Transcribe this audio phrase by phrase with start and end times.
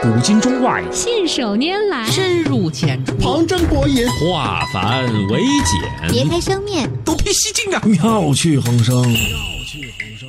[0.00, 7.82] 古今中外，信手拈来，深入浅出，旁征博引，化繁为简，别开生面，独辟蹊径啊！
[7.84, 9.18] 妙趣横生，妙
[9.66, 10.28] 趣横生。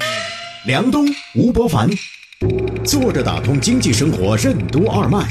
[0.66, 1.88] 梁冬、吴伯凡，
[2.84, 5.28] 坐着打通经济生活任督二脉，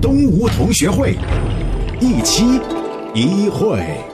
[0.00, 1.14] 东吴同学会，
[2.00, 2.58] 一期
[3.14, 4.11] 一会。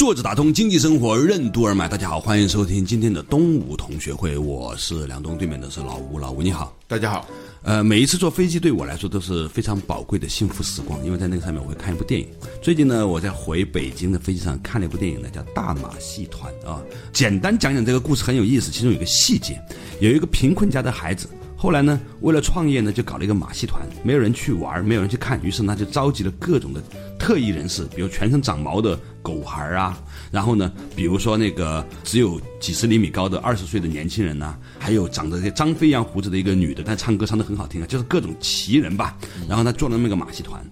[0.00, 7.28] 坐着打通经济生活任督二脉，大家好，欢迎收听今天的东吴同学会，我是梁东，对面的是老吴，老吴你好，大家好。
[7.60, 12.26] 呃，每一次坐飞机对我来说都是非常宝贵的幸福时光，因为在那个上面我会看一部电影。
[12.62, 16.80] 最近呢，我在回北京的飞机上看了一部电影呢，叫《大马戏团》啊。
[17.12, 19.62] 简单讲讲这个故事很有意思，其中有一个细节，
[20.00, 21.28] 有一个贫困家的孩子。
[21.62, 26.82] 后来呢，为了创业呢，就搞了一个马戏团，没有人去玩，没有人去看，于是呢就召集了各种的
[27.18, 39.18] 特异人士，比如全身长毛的狗孩啊，然后呢，比如说那个只有几十厘米高的二十岁的年轻人呐，还有长着这张飞一样胡子的一个女的，但唱歌唱得很好听啊，就是各种奇人吧。
[39.46, 40.64] 然后他做了那么一个马戏团，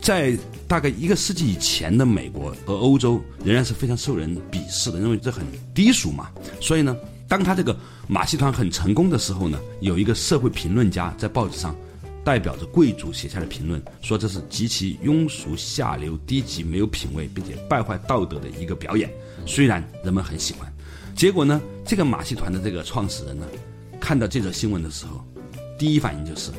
[0.00, 6.30] 在大概一个世纪以前的美国和欧洲，仍然是非常受人鄙视的，因为这很低俗嘛。
[6.60, 6.96] 所以呢。
[7.32, 7.74] 当他这个
[8.06, 11.74] 马戏团很成功的时候呢，有一个社会评论家在报纸上，
[12.22, 19.10] 代表着贵族写下了评论，说这是极其庸俗、下流、低级、没有品位，并且败坏道德的一个表演。
[19.46, 20.70] 虽然人们很喜欢，
[21.16, 23.46] 结果呢，这个马戏团的这个创始人呢，
[23.98, 25.24] 看到这则新闻的时候，
[25.78, 26.50] 第一反应就是，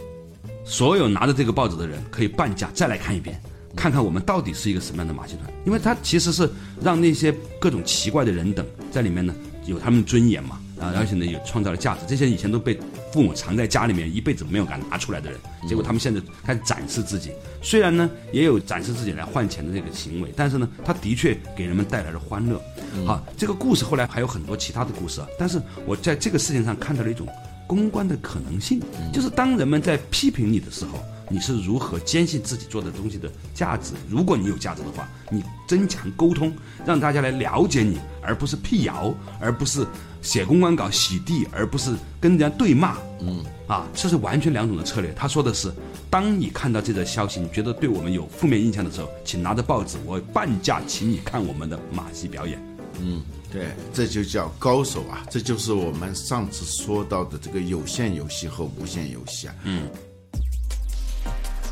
[0.66, 3.40] 所有拿着这个报纸的人可以半价再来看一遍，
[3.76, 6.50] 看看我们到底是一个什么样的马戏团，因为他其实是
[6.82, 9.36] 让那些各种奇怪的人等在里面呢，
[9.68, 10.60] 有他们的尊严嘛。
[10.84, 12.02] 啊，而且呢，也创造了价值。
[12.08, 12.78] 这些以前都被
[13.14, 17.32] 父母藏在家里面，一辈子没有敢拿出来的人，结果他们现在开始展示自己。
[17.62, 22.62] 虽然呢，也有展示自己来换钱的这个行为，但是呢，他的确给人们带来了欢乐。
[23.06, 25.28] 好，这个故事后来还有很多其他的故事啊。
[25.40, 27.26] 但是我在这个事情上看到了一种
[27.66, 28.82] 公关的可能性，
[29.14, 31.00] 就是当人们在批评你的时候。
[31.30, 33.94] 你是如何坚信自己做的东西的价值？
[34.08, 36.54] 如果你有价值的话，你增强沟通，
[36.86, 39.88] 让大家来了解你，而不是辟谣，而不是
[40.24, 42.98] 写公关稿洗地，而不是跟人家对骂。
[43.20, 45.14] 嗯，啊，这是完全两种的策略。
[45.16, 45.72] 他说的是，
[46.10, 52.60] 当你看到这则消息，你觉得对我们有负面印象的时候，请拿着报纸，我半价请你看我们的马戏表演。
[53.00, 55.26] 嗯，对，这就叫高手啊！
[55.30, 59.56] 这就是我们上次说到的这个有限游戏和无限游戏啊。
[59.64, 59.90] 嗯。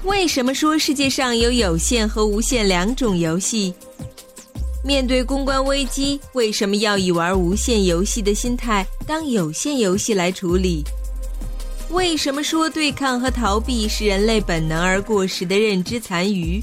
[0.04, 3.74] 为什么说世界上有有限和无限两种游戏？
[4.84, 10.84] 面对公关危机，为什么要以玩无限游戏的心态当有限游戏来处理？
[11.92, 16.60] 为什么说对抗和逃避是人类本能而过时的认知残余？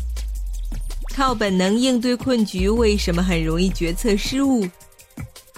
[1.15, 4.67] 靠本能应对困局，为什么很容易决策失误？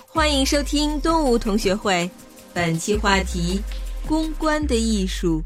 [0.06, 2.10] 欢迎收听东吴同学会，
[2.52, 3.62] 本期话题：
[4.06, 5.42] 公关的艺术。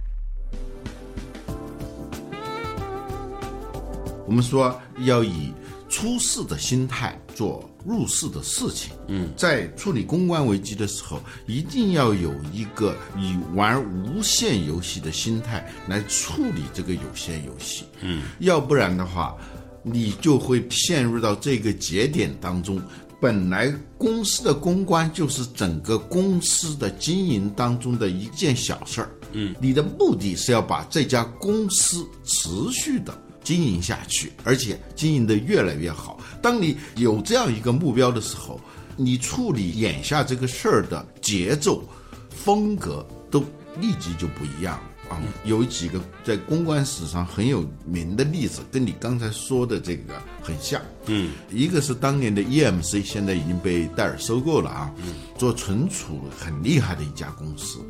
[4.26, 5.52] 我们说要以
[5.94, 8.90] 出世的心态做入世的事情。
[9.06, 17.84] 嗯，在处理公关危机的时候，一定要有一个以玩无限游戏的心态来处理这个有限游戏。
[18.00, 19.36] 嗯，要不然的话，
[19.84, 22.82] 你就会陷入到这个节点当中。
[23.20, 29.08] 本来公司的公关就是整个公司的经营当中的一件小事儿。
[29.30, 33.16] 嗯，你的目的是要把这家公司持续的。
[33.44, 36.18] 经营下去，而且经营的越来越好。
[36.42, 38.58] 当你有这样一个目标的时候，
[38.96, 41.84] 你处理眼下这个事儿的节奏、
[42.30, 43.40] 风格都
[43.78, 45.20] 立即就不一样了啊！
[45.44, 50.80] 有几个在公关史上很有名的例子，跟你刚才说的这个很像。
[51.06, 54.90] 嗯，一个是当年的 EMC，现在已经被戴尔收购了啊。
[54.98, 57.80] 嗯，做存储很厉害的一家公司，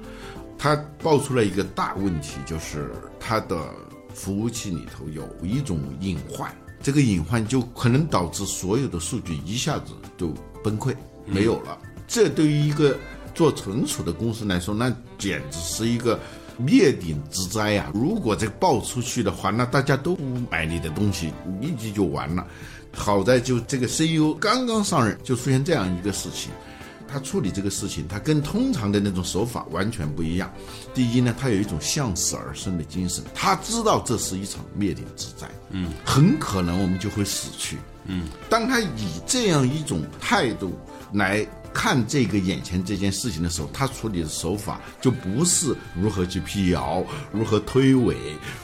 [0.59, 2.91] 它爆出了一个大问题，就是
[3.21, 3.57] 它的。
[4.15, 10.33] 服务器里头有一种隐患，这个隐患就可能导致所有的数据一下子就
[10.63, 10.95] 崩溃
[11.27, 11.77] 没有了。
[12.07, 12.97] 这对于一个
[13.35, 16.19] 做存储的公司来说，那简直是一个
[16.57, 17.91] 灭顶之灾呀！
[17.93, 22.47] 如果这爆出去的话，那大家都不买你的东西，立即就完了。
[22.93, 26.53] 好在就这个 CEO 刚刚上任，就出现这样一个事情。
[27.15, 30.53] 他处理这个事情，他跟通常的那种手法完全不一样。
[30.93, 38.27] 第一呢，他有一种向死而生的精神，他知道这是一场灭顶之灾，嗯，很可能我们就会死去，嗯。
[38.51, 40.77] 当他以这样一种态度
[41.13, 48.17] 来看这个眼前这件事情的时候，他处理的手法就不是如何去辟谣，如何推诿，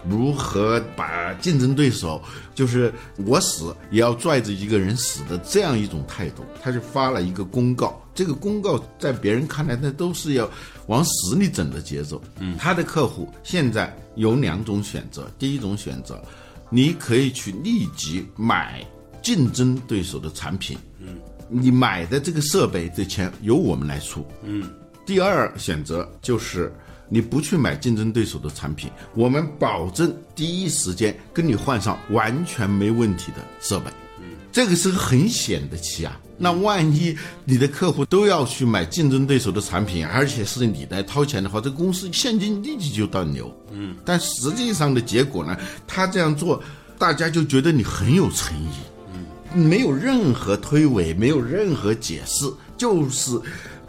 [0.09, 2.21] 如何把竞争对手
[2.53, 2.93] 就是
[3.25, 8.00] 我死也要拽着一个人死的这样一种态度，他就发了一个公告。
[8.15, 10.51] 这个公告在别人看来，那都是要
[10.87, 12.21] 往死里整的节奏。
[12.39, 16.23] 嗯，他的客户现在有两种选择，第一种选择，
[16.69, 18.85] 你可以去立即买
[19.23, 20.77] 竞争对手的产品。
[20.99, 21.19] 嗯。
[21.53, 24.71] 你买的这个设备这钱由我们来出，嗯。
[25.05, 26.73] 第二选择就是
[27.09, 34.10] 你不去买竞争对手的产品，我们保证第一时间跟你换上完全没问题的设备，嗯。
[34.53, 36.21] 这个是个很险的棋啊。
[36.39, 43.95] 那万一你的客户都要去买竞争对手的产品，而且是你来掏钱的话，这公司现金立即就断流，嗯。
[44.05, 45.57] 但实际上的结果呢，
[45.87, 46.63] 他这样做，
[46.99, 48.69] 大家就觉得你很有诚意。
[49.15, 52.49] 嗯没有任何推诿，没有任何解释，
[52.79, 53.33] 就是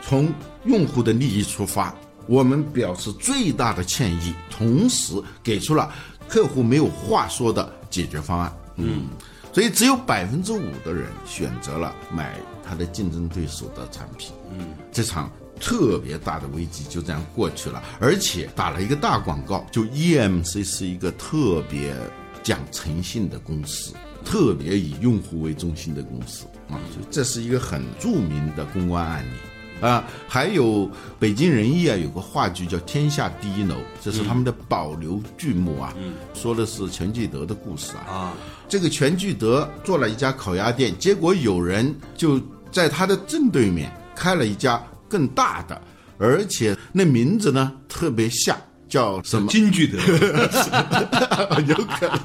[0.02, 0.28] 从
[0.66, 5.14] 用户的利益出发，我们表示最大的歉意，同时
[5.44, 5.94] 给出了
[6.28, 8.52] 客户没有话说的解决方案。
[8.78, 9.06] 嗯，
[9.54, 14.32] 所以只有百分之五的人选择了买他的竞争对手的产品。
[14.52, 21.96] 嗯，这场特别大的危机就这样过去了，而且打了一个大广告，就 EMC 是一个特别
[22.42, 23.94] 讲诚信的公司。
[24.24, 29.36] 特别以用户为中心的公司啊，所以这是一个很著名的公关案例
[29.82, 30.04] 啊。
[30.28, 30.90] 还有
[31.20, 35.94] 北京人艺啊，有个话剧叫《天下第一楼》，这是他们的保留剧目啊，
[36.34, 38.06] 说的是全聚德的故事啊。
[38.10, 38.34] 啊，
[38.70, 42.40] 这个全聚德做了一家烤鸭店，结果有人就
[42.72, 45.82] 在他的正对面开了一家更大的，
[46.18, 48.56] 而且那名字呢特别像，
[48.88, 49.50] 叫什么？
[49.50, 49.98] 金聚德，
[51.68, 52.20] 有可能。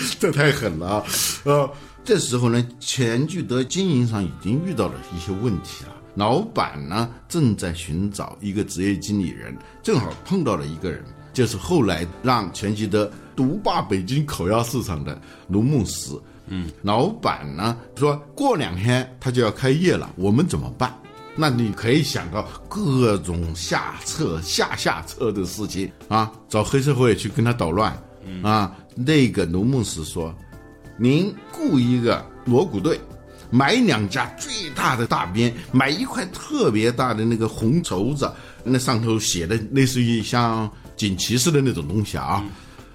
[0.18, 1.04] 这太狠了啊！
[1.44, 1.70] 呃，
[2.04, 5.96] 这时候呢，全聚德经营上已经遇到了一些问题了。
[6.14, 16.12] 老板呢正在寻找一个职业经理人，正好碰到了一个人，就是后来让全聚德独霸北京烤鸭市场的卢梦石。
[16.46, 20.92] 嗯，老板呢说过两天他就要开业了，我们怎么办？
[21.36, 27.96] 那你可以想到各种下策、下下策的事情啊，找黑社会去跟他捣乱。
[28.42, 30.34] 啊，那个卢梦石说
[30.98, 33.00] ：“您雇一个锣鼓队，
[33.50, 38.30] 买两家最大的大鞭，买一块特别大的那个红绸子，
[38.64, 42.44] 那上头写的类似于像锦旗似的那种东西啊。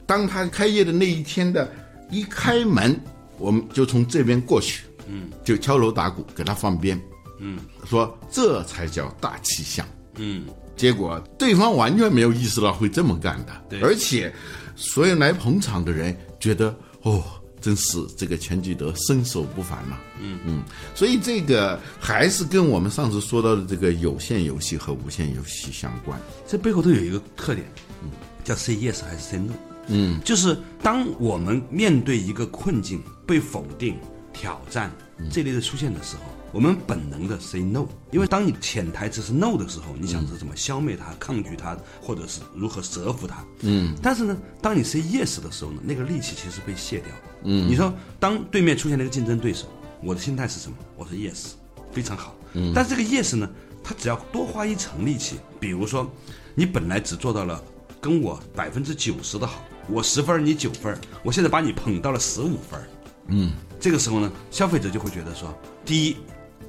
[0.06, 1.72] 当他开业的那一天的
[2.10, 3.00] 一开门，
[3.38, 7.00] 我们就从这边过去，嗯，就敲锣打鼓给他放鞭，
[7.40, 9.86] 嗯，说这才叫大气象，
[10.16, 10.46] 嗯。
[10.76, 14.34] 结果对方完全没有意识到会这么干的，对，而且。”
[14.78, 17.24] 所有来捧场的人觉得，哦，
[17.66, 19.98] 真是这个全聚德身手不凡呐。
[20.22, 20.64] 嗯嗯，
[20.94, 26.20] 所以这个还是跟我们上次说到的这个有线游戏和无线游戏相关。
[26.48, 27.66] 这背后都有一个特点，
[28.04, 28.12] 嗯，
[28.44, 29.54] 叫 say yes 还是 say no。
[29.88, 33.98] 嗯，就是当我们面对一个困境、被否定、
[34.32, 34.92] 挑战
[35.32, 36.22] 这类的出现的时候。
[36.56, 43.44] 我们本能的 say no，因为当你潜台词是 no 的时候，你想是怎么消灭它、抗拒它，或者是如何折服它。
[43.60, 43.94] 嗯。
[44.02, 47.22] 但是呢，当你 say yes 的时候呢，那个力气其实被卸掉了。
[47.44, 47.68] 嗯。
[47.70, 49.66] 你说，当对面出现了一个竞争对手，
[50.02, 50.78] 我的心态是什么？
[50.96, 51.48] 我说 yes，
[51.92, 52.34] 非常好。
[52.54, 52.72] 嗯。
[52.74, 53.50] 但是这个 yes 呢，
[53.84, 56.10] 它只要多花一层力气，比如说，
[56.54, 57.62] 你本来只做到了
[58.00, 62.80] 跟我百分之九十的好，我十分你九分，我现在把你捧到了十五分。
[63.28, 63.52] 嗯。
[63.78, 65.54] 这个时候呢，消费者就会觉得说，
[65.84, 66.16] 第一。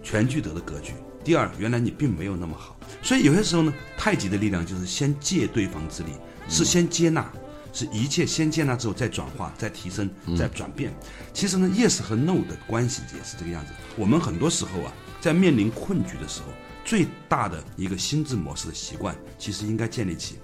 [0.06, 0.92] 全聚德的格局。
[1.24, 6.10] 第二，原来你并没有那么好，所以有些时候呢，太极的力量就是先借对方之力，
[6.48, 7.28] 是先接纳，
[7.72, 10.94] 是一切先接纳之后再转化、再提升、再转变。
[11.34, 13.72] 其实呢，yes 和 no 的关系也是这个样子。
[13.96, 16.46] 我们很多时候啊，在面临困局的时候，
[16.84, 20.36] 最大的一个心智模式的习惯，其实应该建立起，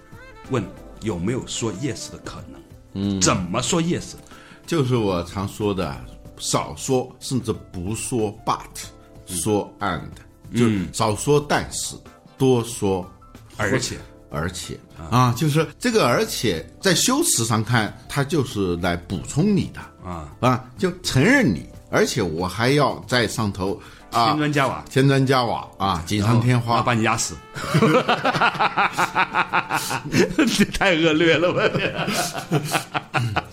[0.50, 0.64] 问
[1.02, 2.60] 有没有说 yes 的可能？
[2.94, 4.14] 嗯，怎么说 yes？
[4.66, 6.04] 就是我常说的，
[6.36, 8.90] 少说，甚至不说 but。
[9.36, 10.00] 说 and
[10.54, 11.96] 就少说，但是
[12.36, 13.10] 多说，
[13.56, 13.96] 而且
[14.30, 14.78] 而且
[15.10, 27.34] 啊，就是这个而且在修辞上看，它就是来补充你的啊啊，就承认你，而且我还要在上头啊添砖加瓦，添砖加瓦啊，锦上添花，把你压死，
[30.56, 31.62] 这 太恶劣了吧！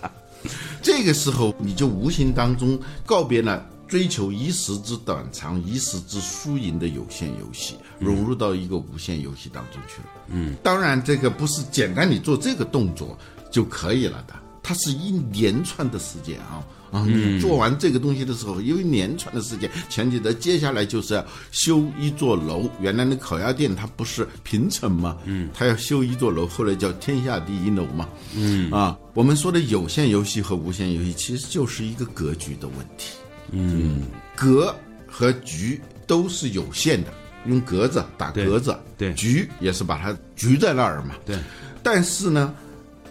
[0.82, 3.64] 这个时候你就无形当中告别了。
[3.90, 10.08] 追求一时之短长、一时之输赢的有限游戏，融入到一个无限游戏当中去了。
[10.28, 13.18] 嗯，当然，这个不是简单你做这个动作
[13.50, 16.64] 就可以了的，它是一连串的时间啊。
[16.92, 22.68] 啊，你做完这个东西的时候，有一连串的事件，前提的接下来就是要修一座楼。
[22.80, 25.16] 原来那烤鸭店它不是平层吗？
[25.24, 28.08] 嗯，它要修一座楼，后来叫天下第一楼嘛。
[28.34, 33.14] 嗯啊，我们说的有限游戏和无限游戏，其实就是一个格局的问题。
[33.50, 34.02] 嗯，
[34.36, 34.74] 格
[35.06, 37.12] 和局都是有限的，
[37.46, 41.14] 用格子打格子，对局也是把它局在那儿嘛。
[41.24, 41.38] 对，
[41.82, 42.54] 但是呢，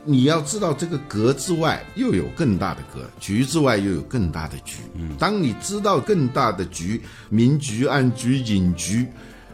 [0.04, 4.78] 你要知道这个格之外又有更大的格，局之外又有更大的局。
[4.96, 9.06] 嗯，当你知道更大的局，明局、暗局、隐局。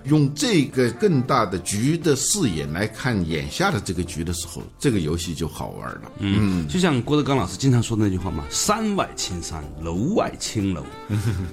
[0.08, 6.12] 用这个更大的局的视野来看眼下的这个局的时候，这个游戏就好玩了。
[6.20, 10.84] 嗯，就像郭德纲老师经常说的那句话嘛：“山外青山，楼外青楼。”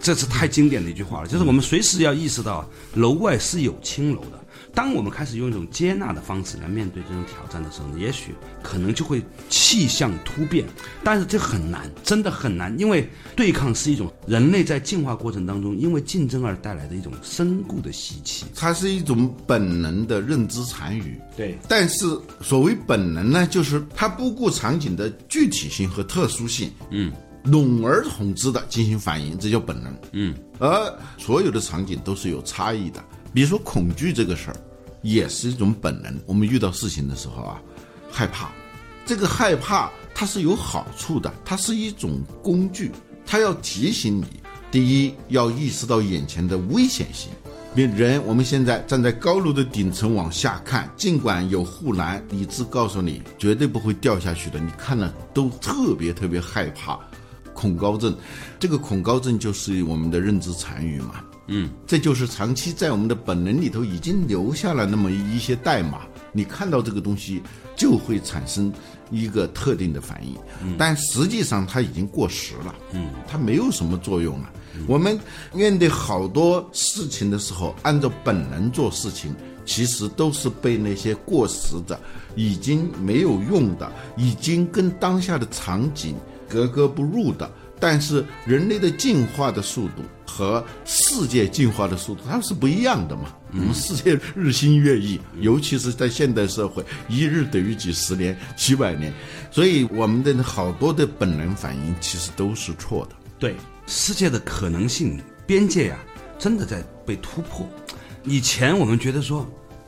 [0.01, 1.29] 这是太经典的一句话了。
[1.29, 4.39] 就是我们随时要意识到，楼外是有青楼的。
[4.75, 10.67] 当我们开始用一种接纳的方式来面对这种挑战的时候，也许可能就会气象突变。
[11.05, 18.47] 但是这很难，真的很难，因为对抗是一种人类在进化过程当中因为竞争而带来的一种深固的习气。
[18.55, 21.21] 它是一种本能的认知残余。
[21.37, 22.07] 对，但是
[22.41, 27.13] 所谓本能呢，就是它不顾场景的具体性和特殊性，嗯，
[27.45, 29.95] 笼而统之的进行反应，这叫本能。
[30.13, 33.05] 嗯，而所有的场景都是有差异的。
[33.33, 34.57] 比如说恐惧这个事儿，
[35.03, 36.15] 也是一种本能。
[36.27, 37.61] 我们遇到事情的时候啊，
[38.11, 38.51] 害怕，
[39.07, 42.91] 这个害怕它是有好处的，它是一种工具，
[43.25, 44.27] 它要提醒你：
[44.71, 47.31] 第一，要意识到眼前的危险性。
[47.75, 57.01] 比人，我们现在站在高楼的顶层往下看，尽管有护栏，理智告诉你绝对不会掉下去的，你看了都特别特别害怕，
[57.55, 58.15] 恐高症。
[58.61, 61.25] 这个恐高症就是我们的认知残余嘛。
[61.49, 67.43] 嗯，这就是长期在我们的本能里头已经留下了那么一些代码，你看到这个东西
[67.77, 68.73] 就会产生
[69.11, 70.37] 一个特定的反应，
[70.79, 74.51] 但实际上它已经过时了，嗯，它没有什么作用了。
[74.87, 75.19] 我们
[75.53, 79.35] 面对好多事情的时候，按照本能做事情，
[79.67, 82.01] 其实都是被那些过时的、
[82.37, 86.15] 已经没有用的、已经跟当下的场景
[86.49, 87.51] 格格不入的。
[87.83, 93.35] 但是人类的进化的速度和世界进化的速度，它是不一样的嘛。
[93.51, 99.13] 我们世界日新月异，尤其是在现代社会，一日等于几十年、几百年，
[99.51, 103.17] 所以我们的好多的本能反应其实都是错的。
[103.37, 103.57] 对，
[103.89, 105.99] 世界的可能性边界呀，
[106.39, 107.69] 真的在被突破。
[108.23, 109.45] 以前我们觉得说，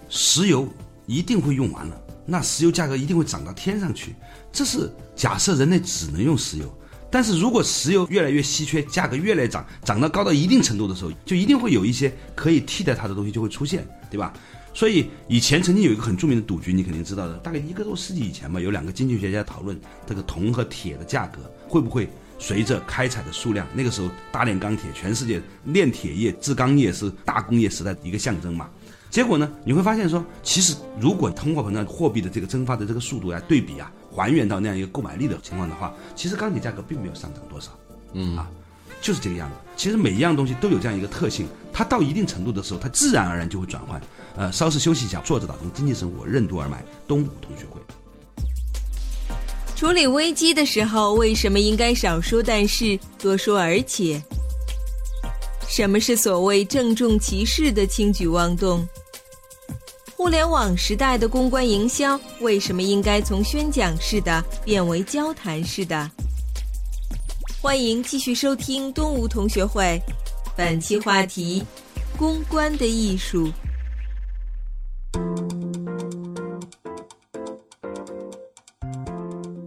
[0.09, 0.69] 石油
[1.07, 1.97] 一定会用完了，
[2.27, 4.17] 那石油价格一定会涨到天上去，
[4.51, 6.77] 这是假设人类只能用石油。
[7.15, 14.33] 但是如果石油越来越稀缺，价格越来越涨，涨到高到一定程度的时候，就一定会有一些可以替代它的东西就会出现，对吧？
[14.75, 22.09] 所以以前曾经有一个很著名的赌局，你肯定知道的，大概一个多世纪以前吧，有两个经济学家讨论这个铜和铁的价格会不会
[22.41, 28.69] 随着开采的数量，那个时候大炼钢铁，全世界炼铁业、制钢业是大工业时代的一个象征嘛。
[29.09, 33.89] 结果呢，你会发现说，其实如果通货膨胀、货币的这个蒸发的这个速度来对比啊。
[34.15, 37.71] 还原到那样一个购买力的情况的话，其实钢铁价格并没有上涨多少，
[38.13, 38.49] 嗯啊，
[39.01, 39.57] 就是这个样子。
[39.77, 44.01] 其实每一样东西都有这样一个特性，它到一定程度的时候，它自然而然就会转换。
[44.37, 47.81] 呃，稍事休息一下，坐着打通经济生活任督二脉，东吴同学会。
[49.75, 54.23] 处理危机的时候，为什么应该少说但是多说而且？
[55.67, 58.87] 什么是所谓郑重其事的轻举妄动？
[60.25, 66.11] 互联网时代的公关营销，为什么应该从宣讲式的变为交谈式的？
[67.61, 70.01] 欢迎继续收听东吴同学会，
[70.57, 71.63] 本期话题：
[72.17, 73.53] 公关的艺术。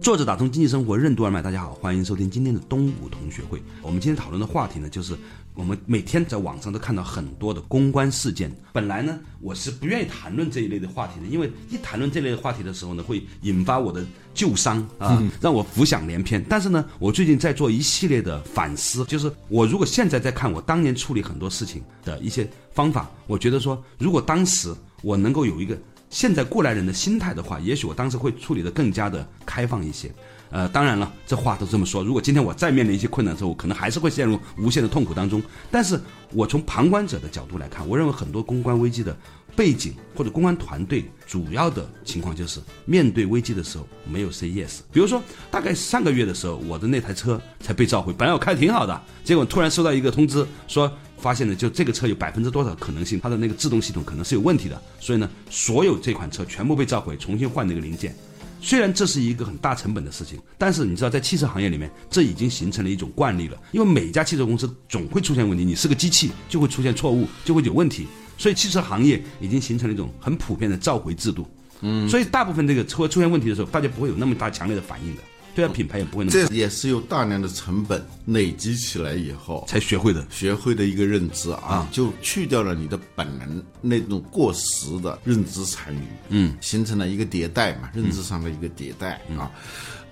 [0.00, 3.60] 作者打通经济生活任督二脉，大家好，欢迎收听今天的东吴同学会。
[3.82, 5.14] 我们今天讨论的话题呢，就是
[5.54, 8.50] 我们每天在网上都看到很多的公关事件。
[8.72, 16.42] 本来呢，我是不愿意谈论这一类的话题的，因为一谈论这类的话题的时候呢，会引发我的旧伤啊，让我浮想联翩。
[16.48, 25.76] 但是呢，我最近在做一系列的反思，就是我如果现在在看我当年处理很多事情的一些方法，我觉得说，如果当时我能够有一个。
[26.10, 30.10] 现在过来人的心态的话，也许我当时会处理的更加的开放一些。
[30.50, 32.02] 呃，当然了，这话都这么说。
[32.02, 35.42] 如果今天我再面临一些困难的时候，我可能还是会陷入无限的痛苦当中。
[35.70, 36.00] 但是
[36.32, 39.14] 我从旁观者的角度来看，我认为很多公关危机的
[39.54, 44.78] 背景或者公关团队主要的情况就是面对危机的时候没有 say yes。
[44.90, 50.90] 比如说，大概上个月的时候，我的那台车才被召回，本来我开的挺好的，结果突然收到一个通知说。
[51.18, 58.14] 发现呢，就这个车有百分之多少可能性，它的那个制动系统可能是有问题的，所以呢，所有这款车全部被召回，重新换那个零件。
[58.60, 63.56] 虽然这是一个很大成本的事情，但是你知道，在汽车行业里面，这已经形成了一种惯例了。
[63.70, 68.08] 因为每家汽车公司总会出现问题，你是个机器，就会出现错误，就会有问题。
[68.36, 71.46] 所以汽车行业已经形成了一种很普遍的召回制度。
[71.82, 75.22] 嗯，所以大部分这个车出现问题的时候，大家不会有那么大强烈的反应的，
[75.58, 80.24] 对它品牌也不会那么这也是有大量的成本累积起来以后才学会的。
[80.30, 89.50] 学会的一个认知啊，啊就去掉了你的本能那种过时的认知残余，嗯，形成了一个迭代嘛，认知上的一个迭代啊。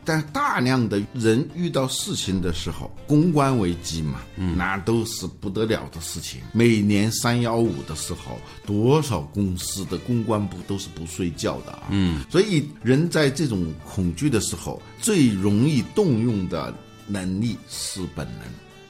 [0.07, 6.41] 但大量的人遇到事情的时候，公关危机嘛，嗯那都是不得了的事情。
[6.53, 11.89] 每年三幺五的时候，多少公司的公关部都是不睡觉的啊。
[11.91, 16.73] 嗯，所以人在这种恐惧的时候，最容易动用的
[17.09, 18.43] 能力是本能。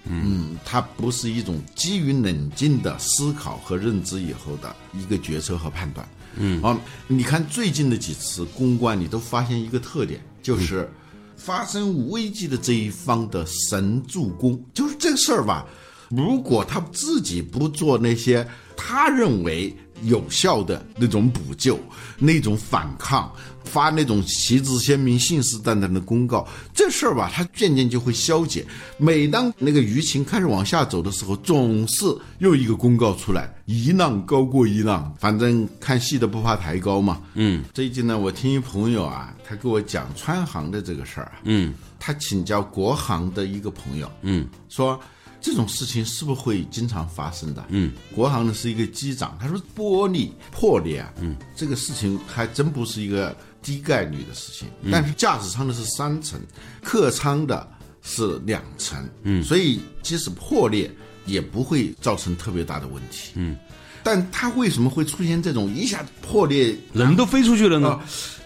[0.08, 6.08] 嗯，它不是一种基于冷静的思考和认知以后的一个决策和判断。
[6.36, 10.88] 嗯，啊，你看最近的几次公关，你都发现一个特点，就是
[11.36, 15.66] 发生危机的这一方的神助攻，就是这个事儿吧。
[16.08, 21.78] 如果他自己不做那些他认为有效的那种补救、
[22.18, 23.30] 那种反抗，
[23.64, 28.66] 发那种旗帜鲜明、信誓旦旦的公告，这事儿吧，它渐渐就会消解。
[28.98, 32.04] 每当那个舆情开始往下走的时候，总是
[32.38, 35.14] 又一个公告出来，一浪高过一浪。
[35.18, 37.22] 反正看戏的不怕抬高嘛。
[37.34, 41.40] 嗯，最近呢，我听一朋友啊，他给我讲川航的这个事儿啊。
[41.44, 44.10] 嗯，他请教国航的一个朋友。
[44.22, 45.00] 嗯，说。
[45.46, 47.64] 这种事情是不是会经常发生的？
[47.68, 54.66] 嗯，国航的是一个机长，他说玻璃破裂啊，嗯，这个事情还真不是一个低概率的事情。
[54.90, 56.40] 但是驾驶舱的是三层，
[56.82, 57.64] 客舱的
[58.02, 60.90] 是两层，嗯，所以即使破裂
[61.26, 63.30] 也不会造成特别大的问题。
[63.36, 63.56] 嗯，
[64.02, 68.00] 但他为什么会出现这种一下破裂，人都飞出去了呢？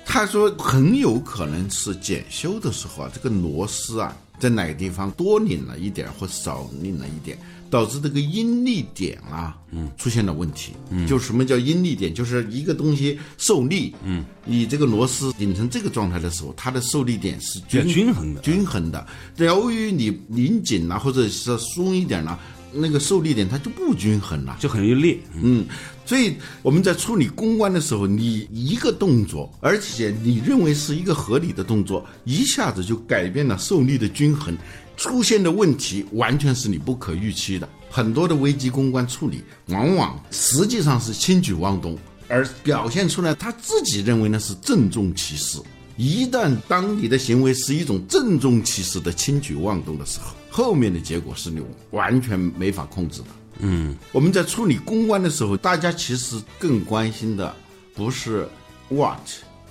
[0.05, 4.15] 他说很有可能是检修的时候啊，这个螺丝啊。
[4.41, 10.73] 在哪个地方多拧了一点或少拧了一点，导致这个应力点啊，嗯，出现了问题。
[10.89, 12.13] 嗯，就什么叫应力点？
[12.13, 19.07] 就是一个东西受力，嗯，你这个螺丝拧成这个状态的时候，它的受力点是均均衡的，均衡的。
[19.37, 22.41] 由于你拧紧了或者是松一点了，
[22.73, 25.19] 那个受力点它就不均衡了，就很容易裂。
[25.35, 25.67] 嗯。
[26.11, 34.59] 所以我们在处理公关的时候，你一个动作，而且你认为是一个合理的动作，一下子就改变了受力的均衡，
[34.97, 37.69] 出现的问题完全是你不可预期的。
[37.89, 45.61] 很多的危机公关处理，往往实际上是轻举妄动，而表现出来他自己认为那是郑重其事。
[45.97, 53.27] 一旦当你的行为是一种郑重其事的轻举妄动的时候，后面的结果是你完全没法控制的。
[53.63, 57.55] 嗯，我们在处理公关的时候，大家其实更关心的
[57.95, 58.49] 不是
[58.89, 59.21] what，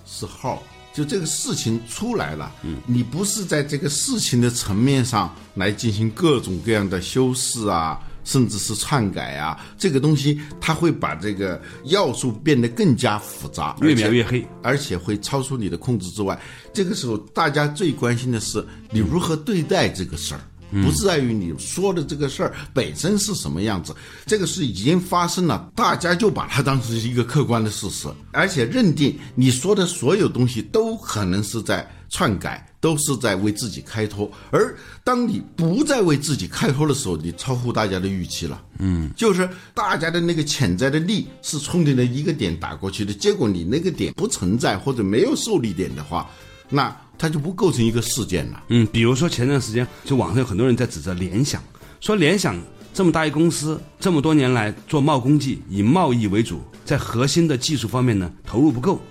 [0.05, 0.57] 是 how。
[0.91, 16.37] 就这个事情出来了，嗯，你不是在这个事情的层面上来进行各种各样的修饰啊，甚至是篡改啊，这个东西它会把这个要素变得更加复杂，越描越黑，而且会超出你的控制之外。
[16.73, 20.41] 这个时候，大家最关心的是你如何对待这个事儿。
[20.71, 34.29] 不是在于你说的这个事儿本身是什么样子，这个事已经发生了，大家就把它当成一个客观的事实，而且认定你说的所有东西都可能是在篡改，都是在为自己开脱。
[34.49, 38.61] 而当你不再为自己开脱的时候，你超乎大家的预期了。
[38.79, 46.29] 嗯，就是大家的那个潜在的力是冲着那一个点打过去的，结果你那个点不存在或者没有受力点的话，
[46.69, 46.95] 那。
[47.21, 48.63] 它就不构成一个事件了。
[48.69, 51.61] 嗯，比如说前段时间，就网上有很多人在指责联想，
[51.99, 52.57] 说联想
[52.93, 59.01] 这么大一公司，这么多年来做贸工技，以贸易为主，在核心的技术方面呢投入不够。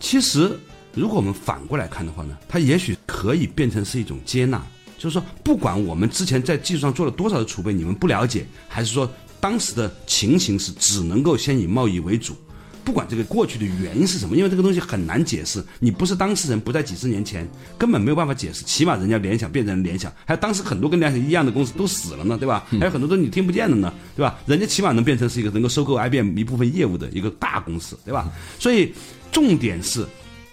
[0.00, 0.58] 其实，
[0.92, 4.60] 如果我们反过来看的话呢，它也许可以变成是一种接纳，
[4.98, 12.36] 就是说，不管我们之前在技术上做了多少的储备，你们不了解，还是说当时的情形是只能够先以贸易为主。
[12.86, 15.62] 不管这个过去的原因是什么，因为这个东西很难解释。
[15.80, 17.44] 你不是当事人，不在几十年前，
[17.76, 18.64] 根本没有办法解释。
[18.64, 22.64] 起码人家联想变成联想，还有当时很多跟联想一样的公司都死了呢，对吧？
[22.78, 24.38] 还有很多东西你听不见的呢，对吧？
[24.46, 28.30] 人家起码能变成是一个能够收购 IBM 一部分业务的一个大公司，对吧？
[28.56, 28.94] 所以
[29.32, 30.06] 重点是，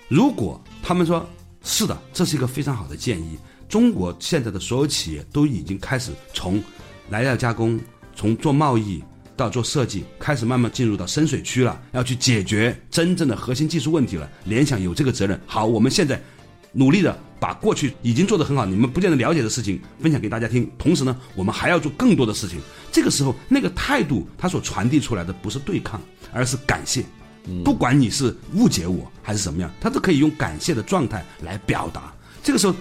[0.08, 1.24] 如果他们说
[1.64, 3.38] 是的，这是一个非常好的建议。
[3.70, 6.60] 中国现在的所有企业都已经开始从
[7.12, 7.80] 来料加工，
[8.16, 9.04] 从做贸易。
[9.36, 14.30] 到做设计，开始慢慢进入到深水区了，要去解决真正的核心技术问题了。
[14.46, 15.40] 联想有这个责任。
[15.46, 16.22] 好，我们现在
[16.72, 20.70] 努力的把过去已经做得很好，你们不见得了解的事情分享给大家听。
[20.78, 22.60] 同时呢，我们还要做更多的事情。
[22.92, 27.04] 这个时候，那个态度，它所传递出来的不是对抗，而是感谢，
[27.64, 32.14] 不管你是误解我还是怎么样，他都可以用感谢的状态来表达。
[32.44, 32.76] 这个时候，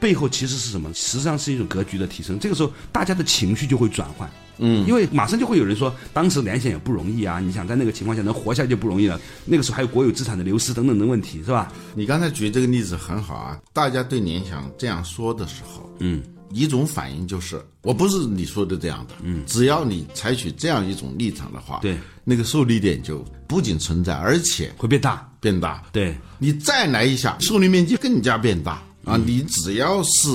[0.00, 0.90] 背后其实是什么？
[0.94, 2.38] 实际上是一种格局的提升。
[2.38, 4.28] 这个时候，大家的情绪就会转换。
[4.60, 7.38] 嗯，因为马上就会有人说，当时联想也不容易啊！
[7.38, 9.20] 你想在那个情况下能活下去就不容易了。
[9.44, 11.72] 那个时候还有国有资产的流失等等的问题，是吧？
[11.94, 16.20] 你刚才举这个例子很好啊，大家对联想这样说的时候，嗯，
[16.52, 25.24] 一种反应就是，我不是你说的这样的，嗯，只要你采取这样一种立场的话，对，那个受力点就不仅存在，而且会变大。
[25.40, 25.80] 变大。
[25.92, 29.20] 对，你再来一下，受力面积更加变大啊！
[29.24, 30.28] 你只要是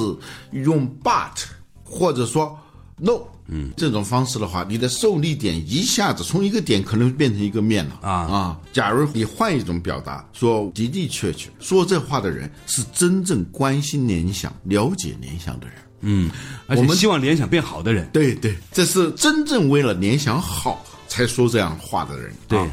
[0.51, 1.43] 用 but
[1.83, 2.57] 或者说
[2.97, 8.59] no，嗯，这种方式的话，你的受力点一下子从一个点可能变成一个面了啊啊！
[8.71, 15.75] 假如你换一种表达，说的的确确说这话的人是真正关心联想、了解联想的人。
[16.05, 16.29] 嗯，
[16.67, 18.09] 而且我们希望联想变好的人。
[18.12, 22.33] 对对，这是真正为了联想好才说这样话的人。
[22.47, 22.71] 对啊，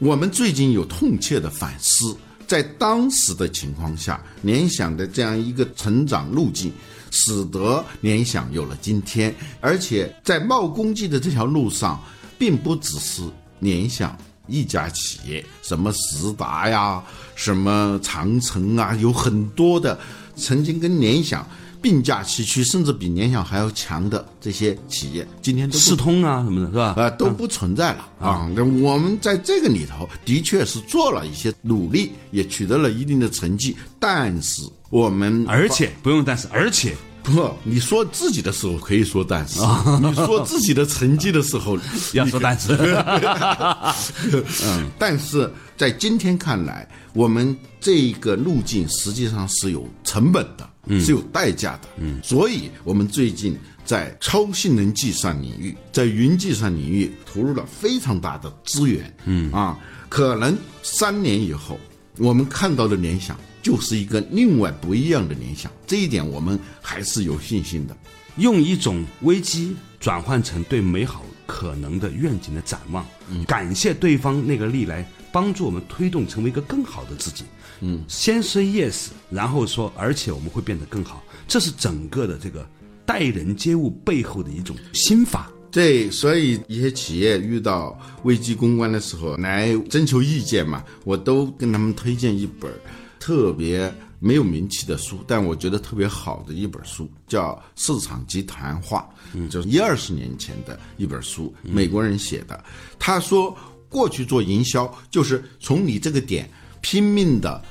[0.00, 6.72] 我们最近有痛切的反思，在当时的情况下，联想的这样一个成长路径，
[7.10, 12.02] 使得联想有了今天，而且在冒功绩的这条路上，
[12.38, 13.22] 并不只是
[13.60, 14.16] 联想。
[14.48, 17.00] 一家企业，什么实达呀，
[17.36, 19.96] 什么长城啊，有很多的
[20.34, 21.48] 曾经跟联想
[21.82, 26.94] 并驾齐驱，甚至比联想还要强的这些企业，今天都不视通啊什么的，是吧？
[26.96, 28.48] 呃，都不存在了啊。
[28.54, 39.60] 那我们在这个里头的确是做了一些努力，也取得了一定的成绩，但是我们而且不用但是，而且不，你说自己的时候可以说但是，
[40.02, 41.76] 你说自己的成绩的时候
[42.14, 42.72] 要说但是，
[44.64, 51.88] 嗯，但是在今天看来，我们这个路径实际上是有成本的，是有代价的。
[51.98, 59.14] 嗯，所以我们最近在超性能计算领域，在云计算领域投入了非常大的资源。
[59.24, 61.78] 嗯啊，可能三年以后，
[62.18, 67.96] 我们看到的联想就是一个另外不一样的联想，这一点我们还是有信心的。
[68.36, 73.06] 用一种危机转换成对美好可能的愿景的展望，
[73.46, 77.44] 感谢对方那个历来帮助我们推动成为一个更好的自己。
[77.80, 82.64] 嗯，先 say yes，然后说，而且我们会变得更好，这是整个的这个
[83.04, 85.50] 待人接物背后的一种心法。
[85.72, 92.70] 对，所以一些企业遇到危机公关的时候来征求意见嘛，我都跟他们推荐一本
[93.18, 102.62] 特别没有名气的书，但我觉得特别好的一本书，叫《市场集团化》，嗯，就是一二十年前的一本书，美国人写的。
[102.98, 103.56] 他说，
[103.92, 106.50] 过去做营销就是从你这个点
[106.80, 107.62] 拼命的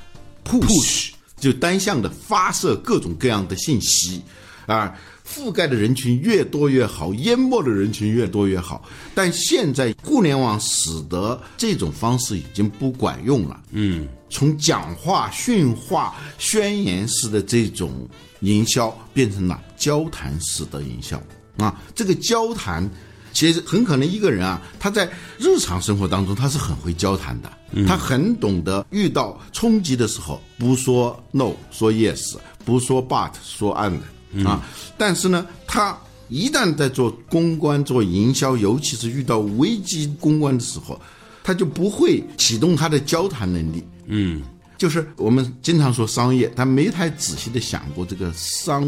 [0.44, 4.22] push，就单向的发射各种各样的信息，
[4.66, 4.96] 啊。
[5.24, 8.84] 覆盖的人群越多越好，淹没的人群越多越好。
[9.14, 13.58] 但现在互联网使得这种方式已经不管用了。
[13.70, 18.06] 嗯，从讲话、训话、宣言式的这种
[18.40, 21.22] 营销变成了交谈式的营销
[21.56, 21.80] 啊。
[21.94, 22.86] 这个交谈，
[23.32, 27.52] 其实很可能一个人啊，他在日常生活当中他是很会交谈的，
[27.86, 33.98] 他很懂得遇到冲击的时候不说 no，说 yes，不说 but，说 and。
[34.46, 34.64] 啊，
[34.96, 35.94] 但是呢，他
[36.30, 40.98] 一旦在做公关、做营销，尤其是遇到危机公关的时候，
[41.44, 43.84] 他就不会启动他的交谈能力。
[44.06, 44.40] 嗯，
[44.78, 48.82] 就是我们经常说商业，他没太仔细的想过这个商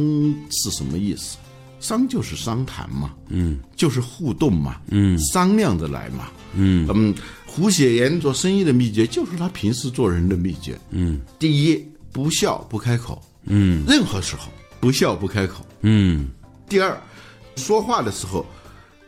[0.50, 1.36] 是什么意思。
[1.84, 6.88] 商就是商谈嘛，嗯，就是互动嘛，嗯，商量着来嘛，嗯。
[6.94, 7.14] 嗯。
[7.46, 14.48] 胡雪岩做生意的秘诀就是他平时做人的秘诀，嗯，第一不笑不开口，嗯，任何时候。
[14.80, 15.64] 不笑不开口。
[15.80, 16.28] 嗯，
[16.68, 17.00] 第二，
[17.56, 18.44] 说话的时候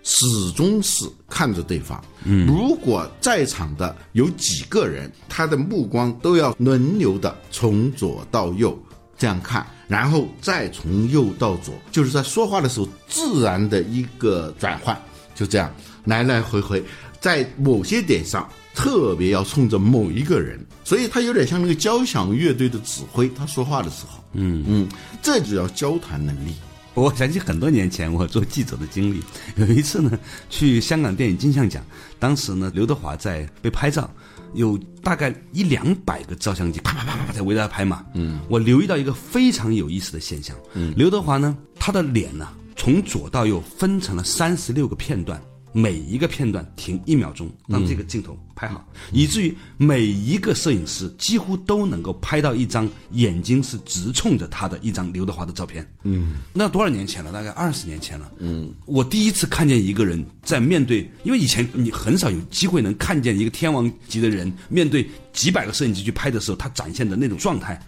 [0.02, 2.02] 始终是看着对方。
[2.24, 8.78] 嗯，如果在场的有几个人，他的目光都要轮流的从左到右
[9.18, 15.00] 这样看，然后再从右到左，就是在说话的时候自然的一个转换，
[15.34, 15.72] 就这样
[16.04, 16.82] 来来回回，
[17.20, 24.22] 在某些点上特别要冲着某一个人，所以他有点像那个交响乐队的指挥，他说话的时候。
[24.32, 24.88] 嗯嗯，
[25.22, 26.54] 这就要交谈能力。
[26.94, 29.22] 我想起很多年前我做记者的经历，
[29.56, 30.18] 有一次呢，
[30.48, 31.84] 去香港电影金像奖，
[32.18, 34.10] 当时呢，刘德华在被拍照，
[34.56, 38.04] 有大概一两百个照相机啪啪啪啪啪在围着他拍嘛。
[38.14, 40.56] 嗯，我留意到一个非常有意思的现象。
[40.74, 45.40] 嗯，刘德华呢，他的脸呢，从左到右分成了三十六个片段。
[45.76, 55.86] 每一个片段停一秒钟，让这个镜头拍好，以至于每一个摄影师几乎都能够拍到一张眼睛是直冲着他的一张刘德华的照片。
[56.04, 57.30] 嗯，那多少年前了？
[57.30, 58.32] 大概二十年前了。
[58.38, 67.78] 嗯，我第一次看见一个人在面对，因为以前你很少有机会能看见一个天王级的人面对几百个摄影机去拍的时候，他展现的那种状态。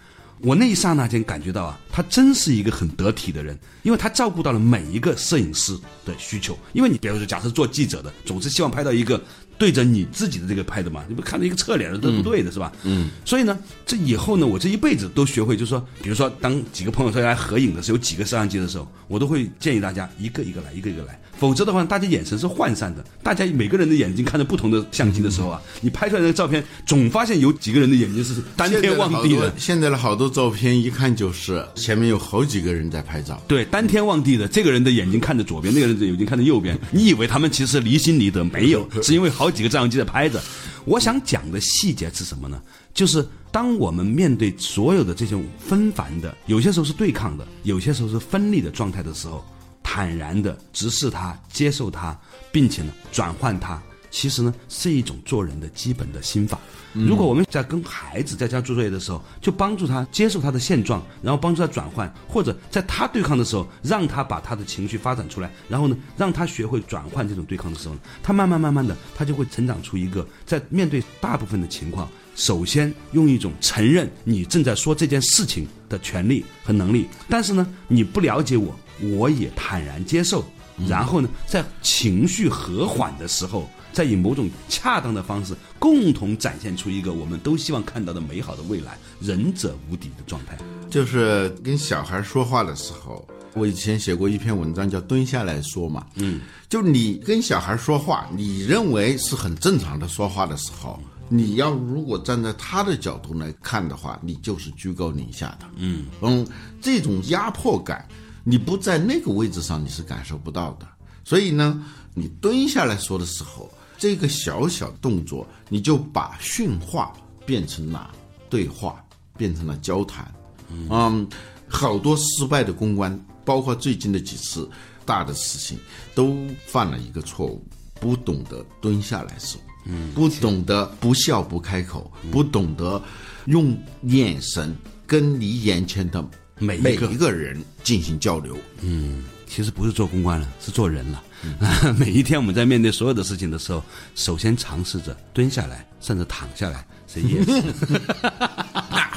[0.41, 6.57] 我那一刹那间感觉到啊，他真是一个很得体的人，因为他照顾到了每一个摄影师的需求。
[6.73, 9.21] 因为你比如说，假设做记者的，总是希望拍到一个
[9.59, 12.71] 对着你自己的这个拍的嘛，你不看到一个侧脸的都不对的是吧？
[12.83, 13.09] 嗯。
[13.25, 21.19] 所以呢，这以后呢，我这一辈子都学会，就是说，比如说，当几个朋友说来合影的时候，有几个摄像机的时候，我都会建议大家一个一个来，一个一个来。
[21.37, 23.03] 否则的话，大家眼神是涣散的。
[23.23, 29.53] 大家每个人的眼睛看着不同的相机的时候啊，你拍出来的照片，总发现有几个人的眼睛是当天望地的。
[29.57, 33.41] 现在的好多照片一看就是前面有好几个人在拍照。
[33.47, 36.77] 对，当天望地的，这个人的眼睛看着左边，那个人的眼睛看着右边。
[36.91, 38.43] 你以为他们其实离心离德？
[38.43, 40.41] 没有，是因为好几个照相机在拍着。
[40.85, 42.61] 我想讲的细节是什么呢？
[42.93, 49.43] 就是当我们面对所有的这种纷繁的，有些时候是对抗的，有些时候是分离的状态的时候。
[49.81, 52.15] 坦然的直视它，接受它，
[52.51, 56.59] 并且呢转换它，其实呢是一种做人的基本的心法。
[56.93, 78.75] 如果我们在跟孩子在家做作业的时候，就帮助他接受他的现状，然后帮助他转换，或者在他对抗的时候，让他把他的情绪发展出来，然后呢让他学会转换这种对抗的时候，他慢慢慢慢的，他就会成长出一个在面对大部分的情况，首先用一种承认你正在说这件事情的权利和能力，但是呢你不了解我。
[79.01, 80.43] 我也坦然接受，
[80.87, 90.57] 然后呢，在情绪和缓的时候，再以某种恰当的方式，共同展现出一个我们都希望看到的美好的未来，仁者无敌的状态。
[90.89, 96.05] 就是跟小孩说话的时候，我以前写过一篇文章，叫“蹲下来说”嘛。
[96.15, 105.67] 嗯，就你跟小孩说话，你认为是很正常的说话的时候，你要如果站在他的角度来看的话，你就是居高临下的。
[105.75, 106.47] 嗯嗯，
[106.81, 108.07] 这种压迫感。
[108.49, 110.87] 你不在那个位置上，你是感受不到的。
[111.23, 111.85] 所以呢，
[112.15, 117.13] 你蹲下来说的时候，这个小小动作，你就把训话
[117.45, 118.09] 变成了
[118.49, 119.05] 对话，
[119.37, 120.33] 变成了交谈。
[120.67, 121.27] 嗯，
[121.67, 124.67] 好多失败的公关，包括最近的几次
[125.05, 125.77] 大的事情，
[126.15, 126.35] 都
[126.65, 127.63] 犯了一个错误，
[127.99, 132.99] 不懂得蹲下来说，嗯，不懂得不笑不开口，不懂得
[133.45, 136.27] 用眼神跟你眼前的。
[136.59, 141.23] 每每一个人进行交流，嗯，其实不是做公关了，是做人了。
[141.97, 143.81] 每一天我们在面对所有的事情的时候，
[144.13, 146.85] 首先尝试着蹲下来，甚至躺下来。
[147.07, 147.63] 谁也是。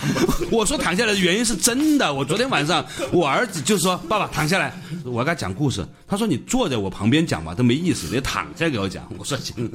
[0.51, 2.13] 我说躺下来的原因是真的。
[2.13, 9.71] 我昨天晚上，我儿子就说：“爸爸躺下来，我要给他讲故事。”他说：“你坐在我旁边讲吧，都没意思，你躺下给我讲。”我说：“行。”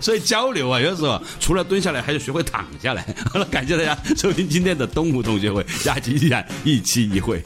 [0.00, 3.06] 所以交流啊，有的时候除了蹲下来，还要学会躺下来。
[3.32, 7.42] 好了，感谢大家收听今天的东吴同学会，下期依然一期一会。